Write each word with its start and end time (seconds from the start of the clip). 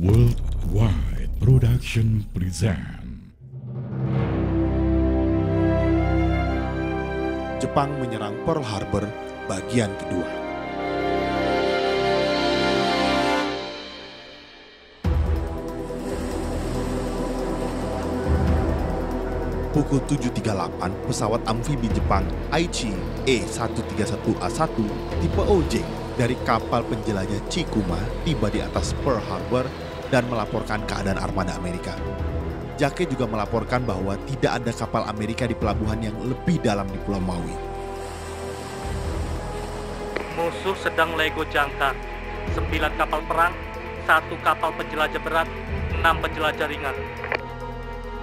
Worldwide 0.00 1.28
Production 1.44 2.24
present 2.32 3.04
Jepang 7.60 7.92
menyerang 8.00 8.32
Pearl 8.48 8.64
Harbor 8.64 9.04
bagian 9.44 9.92
kedua. 10.00 10.24
Pukul 19.76 20.00
7.38, 20.08 20.80
pesawat 21.12 21.44
amfibi 21.44 21.92
Jepang 21.92 22.24
Aichi 22.48 22.96
E-131A1 23.28 24.80
tipe 25.20 25.42
OJ 25.44 25.84
dari 26.16 26.40
kapal 26.48 26.88
penjelajah 26.88 27.44
Chikuma 27.52 28.00
tiba 28.24 28.48
di 28.48 28.64
atas 28.64 28.96
Pearl 29.04 29.20
Harbor 29.28 29.89
dan 30.10 30.26
melaporkan 30.26 30.82
keadaan 30.84 31.16
armada 31.22 31.54
Amerika. 31.56 31.94
Jake 32.76 33.06
juga 33.06 33.28
melaporkan 33.30 33.84
bahwa 33.86 34.18
tidak 34.26 34.60
ada 34.60 34.72
kapal 34.74 35.06
Amerika 35.06 35.46
di 35.46 35.54
pelabuhan 35.54 36.00
yang 36.02 36.16
lebih 36.20 36.58
dalam 36.60 36.88
di 36.90 36.98
Pulau 37.06 37.22
Maui. 37.22 37.52
Musuh 40.34 40.76
sedang 40.80 41.14
lego 41.14 41.44
jangkar. 41.48 41.92
Sembilan 42.56 42.96
kapal 42.96 43.20
perang, 43.28 43.54
satu 44.08 44.34
kapal 44.40 44.72
penjelajah 44.80 45.20
berat, 45.20 45.48
enam 46.00 46.16
penjelajah 46.24 46.66
ringan. 46.66 46.96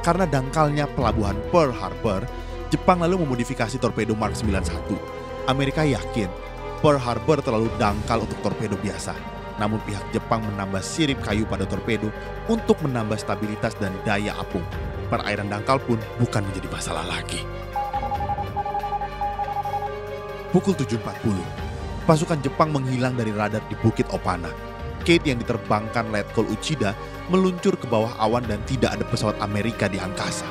Karena 0.00 0.24
dangkalnya 0.24 0.88
pelabuhan 0.96 1.36
Pearl 1.52 1.76
Harbor, 1.76 2.24
Jepang 2.72 3.04
lalu 3.04 3.24
memodifikasi 3.28 3.76
torpedo 3.76 4.16
Mark 4.16 4.32
91. 4.32 4.96
Amerika 5.48 5.84
yakin 5.84 6.28
Pearl 6.80 7.00
Harbor 7.00 7.44
terlalu 7.44 7.68
dangkal 7.76 8.24
untuk 8.24 8.40
torpedo 8.40 8.80
biasa. 8.80 9.37
Namun 9.58 9.82
pihak 9.82 10.02
Jepang 10.14 10.42
menambah 10.46 10.80
sirip 10.80 11.18
kayu 11.22 11.42
pada 11.44 11.66
torpedo 11.66 12.08
untuk 12.46 12.78
menambah 12.82 13.18
stabilitas 13.18 13.74
dan 13.82 13.90
daya 14.06 14.34
apung. 14.38 14.64
Perairan 15.10 15.50
dangkal 15.50 15.82
pun 15.82 15.98
bukan 16.22 16.46
menjadi 16.46 16.68
masalah 16.70 17.04
lagi. 17.06 17.42
Pukul 20.48 20.72
7.40, 20.72 21.04
pasukan 22.08 22.40
Jepang 22.40 22.72
menghilang 22.72 23.12
dari 23.12 23.36
radar 23.36 23.60
di 23.68 23.76
Bukit 23.84 24.08
Opana. 24.16 24.48
Kate 25.04 25.28
yang 25.28 25.40
diterbangkan 25.40 26.08
Letkol 26.08 26.48
Uchida 26.48 26.96
meluncur 27.28 27.76
ke 27.76 27.84
bawah 27.84 28.16
awan 28.16 28.44
dan 28.48 28.60
tidak 28.64 28.96
ada 28.96 29.04
pesawat 29.04 29.36
Amerika 29.44 29.92
di 29.92 30.00
angkasa. 30.00 30.48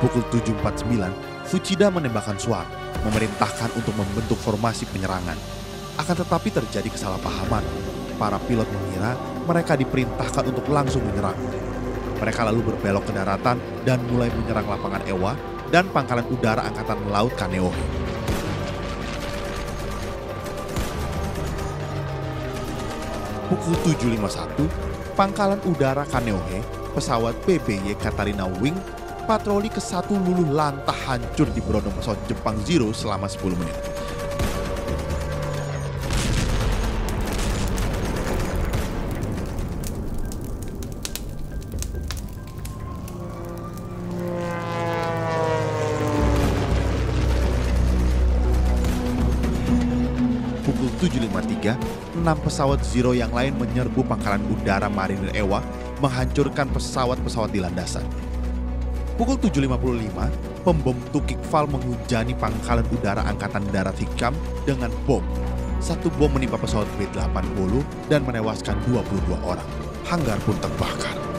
Pukul 0.00 0.24
7.49, 0.32 0.96
Fuchida 1.44 1.92
menembakkan 1.92 2.40
suar, 2.40 2.64
memerintahkan 3.04 3.76
untuk 3.76 3.92
membentuk 3.92 4.40
formasi 4.40 4.88
penyerangan. 4.88 5.36
Akan 6.00 6.16
tetapi 6.16 6.48
terjadi 6.48 6.88
kesalahpahaman. 6.88 7.60
Para 8.20 8.36
pilot 8.44 8.68
mengira 8.68 9.16
mereka 9.48 9.80
diperintahkan 9.80 10.44
untuk 10.44 10.68
langsung 10.68 11.00
menyerang. 11.08 11.40
Mereka 12.20 12.44
lalu 12.44 12.60
berbelok 12.68 13.08
ke 13.08 13.12
daratan 13.16 13.56
dan 13.88 13.96
mulai 14.12 14.28
menyerang 14.28 14.68
lapangan 14.68 15.00
Ewa 15.08 15.32
dan 15.72 15.88
pangkalan 15.88 16.28
udara 16.28 16.68
Angkatan 16.68 17.00
Laut 17.08 17.32
Kaneohe. 17.40 17.80
Pukul 23.48 23.74
7.51, 23.88 24.68
pangkalan 25.18 25.58
udara 25.66 26.04
Kaneohe, 26.06 26.62
pesawat 26.92 27.34
PBY 27.48 27.98
Katarina 27.98 28.46
Wing, 28.60 28.76
patroli 29.26 29.66
ke 29.72 29.82
satu 29.82 30.14
luluh 30.14 30.54
lantah 30.54 30.94
hancur 31.08 31.50
di 31.50 31.58
pesawat 31.64 32.20
Jepang 32.30 32.60
Zero 32.68 32.92
selama 32.94 33.26
10 33.26 33.58
menit. 33.58 33.99
7.53, 51.00 52.20
enam 52.20 52.36
pesawat 52.44 52.84
Zero 52.84 53.16
yang 53.16 53.32
lain 53.32 53.56
menyerbu 53.56 54.04
pangkalan 54.04 54.44
udara 54.52 54.92
Marinir 54.92 55.32
Ewa 55.32 55.64
menghancurkan 56.04 56.68
pesawat-pesawat 56.76 57.48
di 57.48 57.64
landasan. 57.64 58.04
Pukul 59.16 59.40
7.55, 59.40 60.64
pembom 60.64 60.96
Tukik 61.08 61.40
Val 61.48 61.64
menghujani 61.72 62.36
pangkalan 62.36 62.84
udara 62.92 63.24
Angkatan 63.24 63.64
Darat 63.72 63.96
Hikam 63.96 64.36
dengan 64.68 64.92
bom. 65.08 65.24
Satu 65.80 66.12
bom 66.20 66.28
menimpa 66.28 66.60
pesawat 66.60 66.88
B-80 67.00 67.72
dan 68.12 68.20
menewaskan 68.28 68.76
22 68.84 69.40
orang. 69.40 69.68
Hanggar 70.04 70.36
pun 70.44 70.56
terbakar. 70.60 71.29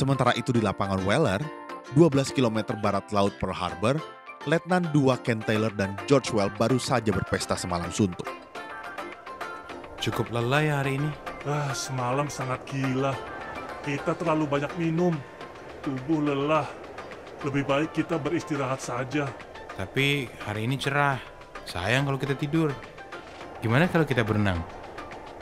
Sementara 0.00 0.32
itu 0.32 0.48
di 0.48 0.64
lapangan 0.64 1.04
Weller, 1.04 1.44
12 1.92 2.32
km 2.32 2.72
barat 2.80 3.04
laut 3.12 3.36
Pearl 3.36 3.52
Harbor, 3.52 4.00
Letnan 4.48 4.88
2 4.96 5.20
Ken 5.20 5.44
Taylor 5.44 5.68
dan 5.76 5.92
George 6.08 6.32
Well 6.32 6.48
baru 6.56 6.80
saja 6.80 7.12
berpesta 7.12 7.52
semalam 7.52 7.92
suntuk. 7.92 8.24
Cukup 10.00 10.32
lelah 10.32 10.64
ya 10.64 10.74
hari 10.80 10.96
ini. 10.96 11.12
Ah, 11.44 11.76
semalam 11.76 12.32
sangat 12.32 12.64
gila. 12.64 13.12
Kita 13.84 14.16
terlalu 14.16 14.48
banyak 14.48 14.72
minum. 14.80 15.12
Tubuh 15.84 16.24
lelah. 16.24 16.64
Lebih 17.44 17.68
baik 17.68 17.92
kita 17.92 18.16
beristirahat 18.16 18.80
saja. 18.80 19.28
Tapi 19.76 20.32
hari 20.48 20.64
ini 20.64 20.80
cerah. 20.80 21.20
Sayang 21.68 22.08
kalau 22.08 22.16
kita 22.16 22.32
tidur. 22.40 22.72
Gimana 23.60 23.84
kalau 23.92 24.08
kita 24.08 24.24
berenang? 24.24 24.64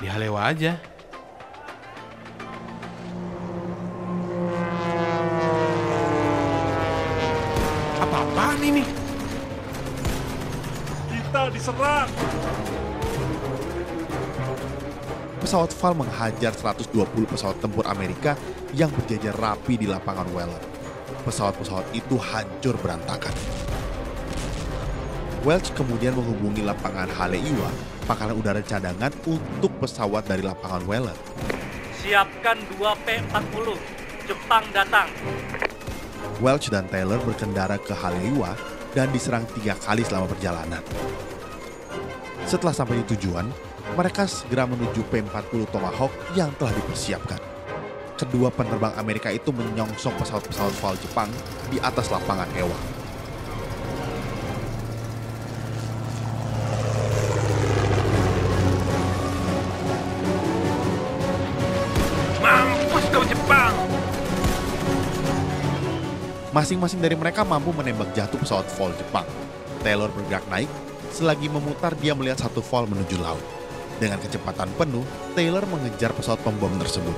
Di 0.03 0.11
Halewa 0.11 0.51
aja. 0.51 0.98
Apa-apaan 8.39 8.63
ini? 8.71 8.87
Kita 11.11 11.51
diserang. 11.51 12.07
Pesawat 15.43 15.75
Val 15.75 15.95
menghajar 15.99 16.55
120 16.55 17.27
pesawat 17.27 17.59
tempur 17.59 17.83
Amerika 17.91 18.39
yang 18.79 18.95
berjajar 18.95 19.35
rapi 19.35 19.75
di 19.75 19.91
lapangan 19.91 20.31
Weller. 20.31 20.63
Pesawat-pesawat 21.27 21.91
itu 21.99 22.15
hancur 22.15 22.79
berantakan. 22.79 23.35
Welch 25.43 25.75
kemudian 25.75 26.15
menghubungi 26.15 26.63
lapangan 26.63 27.11
Haleiwa, 27.11 27.75
pangkalan 28.07 28.39
udara 28.39 28.63
cadangan 28.63 29.11
untuk 29.27 29.75
pesawat 29.83 30.31
dari 30.31 30.47
lapangan 30.47 30.87
Weller. 30.87 31.19
Siapkan 32.07 32.63
2 32.79 32.87
P-40. 33.03 33.67
Jepang 34.31 34.63
datang. 34.71 35.11
Welch 36.39 36.71
dan 36.71 36.87
Taylor 36.87 37.19
berkendara 37.23 37.77
ke 37.79 37.95
Haleiwa 37.95 38.55
dan 38.95 39.11
diserang 39.11 39.45
tiga 39.59 39.75
kali 39.79 40.07
selama 40.07 40.31
perjalanan. 40.31 40.83
Setelah 42.49 42.73
sampai 42.73 43.05
di 43.05 43.15
tujuan, 43.17 43.45
mereka 43.93 44.25
segera 44.25 44.65
menuju 44.65 45.05
P-40 45.13 45.69
Tomahawk 45.69 46.13
yang 46.33 46.49
telah 46.57 46.73
dipersiapkan. 46.73 47.41
Kedua 48.19 48.51
penerbang 48.51 48.97
Amerika 48.99 49.31
itu 49.31 49.55
menyongsong 49.55 50.17
pesawat-pesawat 50.19 50.75
Val 50.83 50.97
Jepang 50.99 51.31
di 51.71 51.79
atas 51.79 52.11
lapangan 52.11 52.51
Ewa. 52.59 52.98
Masing-masing 66.59 66.99
dari 66.99 67.15
mereka 67.15 67.47
mampu 67.47 67.71
menembak 67.71 68.11
jatuh 68.19 68.35
pesawat 68.35 68.67
Vol 68.75 68.91
Jepang. 68.99 69.23
Taylor 69.79 70.11
bergerak 70.11 70.43
naik, 70.51 70.67
selagi 71.15 71.47
memutar 71.47 71.95
dia 71.95 72.19
melihat 72.19 72.43
satu 72.43 72.59
Vol 72.67 72.91
menuju 72.91 73.15
laut. 73.23 73.39
Dengan 74.03 74.19
kecepatan 74.19 74.67
penuh, 74.75 75.07
Taylor 75.39 75.63
mengejar 75.71 76.11
pesawat 76.11 76.43
pembom 76.43 76.75
tersebut. 76.83 77.15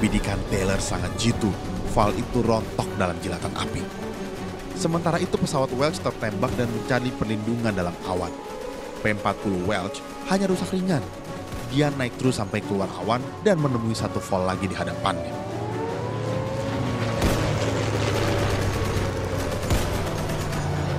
Bidikan 0.00 0.40
Taylor 0.48 0.80
sangat 0.80 1.12
jitu, 1.20 1.52
Val 1.92 2.16
itu 2.16 2.40
rontok 2.40 2.88
dalam 2.96 3.20
jilatan 3.20 3.52
api. 3.60 3.84
Sementara 4.80 5.20
itu 5.20 5.36
pesawat 5.36 5.68
Welch 5.76 6.00
tertembak 6.00 6.56
dan 6.56 6.72
mencari 6.72 7.12
perlindungan 7.12 7.76
dalam 7.76 7.92
awan. 8.08 8.32
P-40 9.04 9.68
Welch 9.68 10.00
hanya 10.32 10.48
rusak 10.48 10.72
ringan. 10.72 11.04
Dia 11.70 11.86
naik 11.94 12.18
terus 12.18 12.42
sampai 12.42 12.58
keluar 12.66 12.90
awan 12.98 13.22
dan 13.46 13.62
menemui 13.62 13.94
satu 13.94 14.18
fall 14.18 14.42
lagi 14.42 14.66
di 14.66 14.74
hadapannya. 14.74 15.30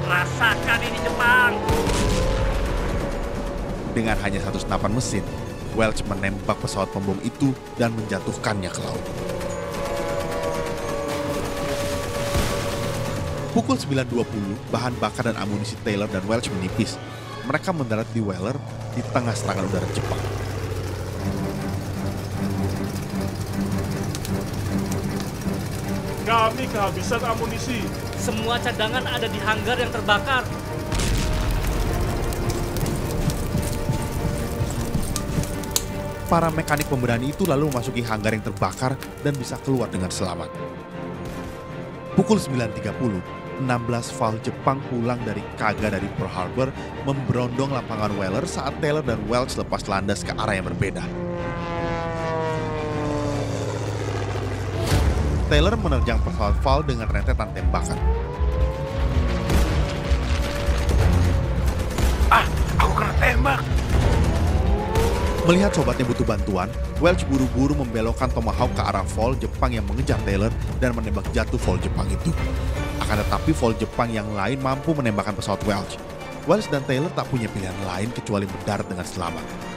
Rasakan 0.08 0.80
ini 0.80 1.00
Jepang! 1.04 1.52
Dengan 3.92 4.16
hanya 4.24 4.40
satu 4.40 4.64
senapan 4.64 4.96
mesin, 4.96 5.28
Welch 5.76 6.08
menembak 6.08 6.56
pesawat 6.64 6.88
pembom 6.96 7.20
itu 7.20 7.52
dan 7.76 7.92
menjatuhkannya 7.92 8.72
ke 8.72 8.80
laut. 8.80 9.06
Pukul 13.52 13.76
9.20, 13.76 14.72
bahan 14.72 14.96
bakar 15.04 15.28
dan 15.28 15.36
amunisi 15.36 15.76
Taylor 15.84 16.08
dan 16.08 16.24
Welch 16.24 16.48
menipis. 16.56 16.96
Mereka 17.44 17.76
mendarat 17.76 18.08
di 18.16 18.24
Weller 18.24 18.56
di 18.96 19.04
tengah 19.12 19.36
serangan 19.36 19.68
udara 19.68 19.88
Jepang. 19.92 20.31
Kami 26.22 26.70
kehabisan 26.70 27.18
amunisi. 27.26 27.82
Semua 28.22 28.62
cadangan 28.62 29.02
ada 29.10 29.26
di 29.26 29.42
hanggar 29.42 29.74
yang 29.82 29.90
terbakar. 29.90 30.46
Para 36.30 36.48
mekanik 36.54 36.88
pemberani 36.88 37.34
itu 37.34 37.44
lalu 37.44 37.74
memasuki 37.74 38.06
hanggar 38.06 38.38
yang 38.38 38.46
terbakar 38.46 38.94
dan 39.26 39.34
bisa 39.34 39.58
keluar 39.66 39.90
dengan 39.90 40.14
selamat. 40.14 40.48
Pukul 42.14 42.38
9.30, 42.38 43.66
16 43.66 44.18
VAL 44.22 44.36
Jepang 44.46 44.78
pulang 44.94 45.20
dari 45.26 45.42
Kaga 45.58 45.90
dari 45.90 46.08
Pearl 46.22 46.32
Harbor 46.32 46.70
memberondong 47.04 47.74
lapangan 47.74 48.14
Weller 48.16 48.46
saat 48.46 48.78
Taylor 48.78 49.02
dan 49.02 49.20
Welch 49.26 49.58
lepas 49.58 49.90
landas 49.90 50.22
ke 50.22 50.32
arah 50.38 50.54
yang 50.54 50.70
berbeda. 50.70 51.31
Taylor 55.52 55.76
menerjang 55.76 56.16
pesawat 56.24 56.56
VAL 56.64 56.80
dengan 56.88 57.12
rentetan 57.12 57.52
tembakan. 57.52 58.00
Ah, 62.32 62.48
aku 62.80 62.92
kena 62.96 63.12
tembak. 63.20 63.60
Melihat 65.44 65.76
sobatnya 65.76 66.08
butuh 66.08 66.24
bantuan, 66.24 66.72
Welch 67.04 67.28
buru-buru 67.28 67.76
membelokkan 67.76 68.32
Tomahawk 68.32 68.72
ke 68.72 68.80
arah 68.80 69.04
Vol 69.04 69.36
Jepang 69.44 69.76
yang 69.76 69.84
mengejar 69.92 70.16
Taylor 70.24 70.56
dan 70.80 70.96
menembak 70.96 71.28
jatuh 71.36 71.60
Vol 71.60 71.84
Jepang 71.84 72.08
itu. 72.08 72.32
Akan 73.04 73.20
tetapi 73.20 73.52
Vol 73.52 73.76
Jepang 73.76 74.08
yang 74.08 74.32
lain 74.32 74.56
mampu 74.64 74.96
menembakkan 74.96 75.36
pesawat 75.36 75.60
Welch. 75.68 76.00
Welch 76.48 76.72
dan 76.72 76.80
Taylor 76.88 77.12
tak 77.12 77.28
punya 77.28 77.52
pilihan 77.52 77.76
lain 77.84 78.08
kecuali 78.16 78.48
mendarat 78.48 78.88
dengan 78.88 79.04
selamat. 79.04 79.71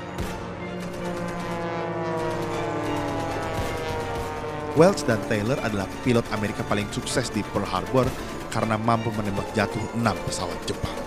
Welch 4.75 5.07
dan 5.07 5.23
Taylor 5.31 5.55
adalah 5.63 5.87
pilot 6.03 6.27
Amerika 6.35 6.67
paling 6.67 6.91
sukses 6.91 7.31
di 7.31 7.47
Pearl 7.55 7.63
Harbor 7.63 8.11
karena 8.51 8.75
mampu 8.75 9.15
menembak 9.15 9.47
jatuh 9.55 9.79
enam 9.95 10.19
pesawat 10.27 10.59
Jepang. 10.67 11.04